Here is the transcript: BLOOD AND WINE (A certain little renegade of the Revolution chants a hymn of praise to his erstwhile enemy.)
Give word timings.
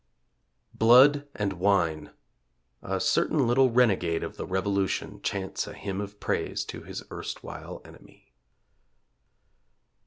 BLOOD 0.73 1.27
AND 1.35 1.53
WINE 1.53 2.09
(A 2.81 2.99
certain 2.99 3.45
little 3.45 3.69
renegade 3.69 4.23
of 4.23 4.35
the 4.35 4.47
Revolution 4.47 5.21
chants 5.21 5.67
a 5.67 5.73
hymn 5.73 6.01
of 6.01 6.19
praise 6.19 6.65
to 6.65 6.81
his 6.81 7.03
erstwhile 7.11 7.83
enemy.) 7.85 8.33